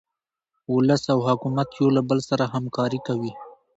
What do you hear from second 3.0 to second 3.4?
کوي.